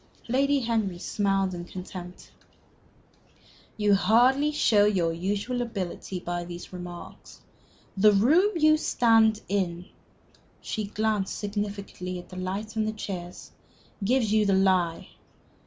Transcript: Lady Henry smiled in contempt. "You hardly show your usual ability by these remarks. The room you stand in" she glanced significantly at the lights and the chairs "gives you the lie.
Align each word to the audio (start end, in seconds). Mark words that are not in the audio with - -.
Lady 0.27 0.61
Henry 0.61 0.97
smiled 0.97 1.53
in 1.53 1.63
contempt. 1.63 2.31
"You 3.77 3.93
hardly 3.93 4.51
show 4.51 4.85
your 4.85 5.13
usual 5.13 5.61
ability 5.61 6.19
by 6.19 6.43
these 6.43 6.73
remarks. 6.73 7.39
The 7.95 8.11
room 8.11 8.49
you 8.57 8.77
stand 8.77 9.43
in" 9.47 9.85
she 10.59 10.85
glanced 10.85 11.37
significantly 11.37 12.17
at 12.17 12.29
the 12.29 12.35
lights 12.37 12.75
and 12.75 12.87
the 12.87 12.93
chairs 12.93 13.51
"gives 14.03 14.33
you 14.33 14.43
the 14.43 14.55
lie. 14.55 15.09